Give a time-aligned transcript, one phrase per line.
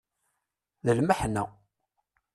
[0.85, 1.43] D lmeḥna.